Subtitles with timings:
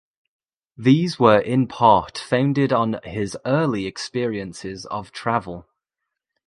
[0.79, 5.67] These were in part founded on his early experiences of travel.